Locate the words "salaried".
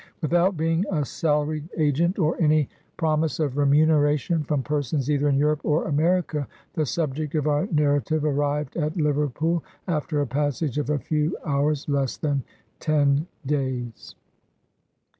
1.05-1.69